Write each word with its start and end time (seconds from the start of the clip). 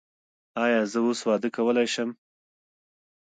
ایا 0.63 0.81
زه 0.91 0.99
اوس 1.05 1.19
واده 1.27 1.49
کولی 1.55 1.87
شم؟ 1.93 2.09